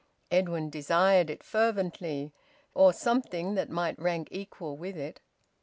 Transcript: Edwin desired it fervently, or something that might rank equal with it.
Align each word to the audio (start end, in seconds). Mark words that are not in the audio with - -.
Edwin 0.31 0.71
desired 0.71 1.29
it 1.29 1.43
fervently, 1.43 2.33
or 2.73 2.91
something 2.91 3.53
that 3.53 3.69
might 3.69 3.99
rank 3.99 4.29
equal 4.31 4.75
with 4.75 4.97
it. 4.97 5.19